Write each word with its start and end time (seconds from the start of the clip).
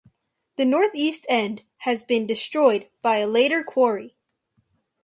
The 0.55 0.65
northeast 0.65 1.27
end 1.29 1.61
has 1.81 2.03
been 2.03 2.25
destroyed 2.25 2.89
by 3.03 3.17
a 3.17 3.27
later 3.27 3.63
quarry. 3.63 4.15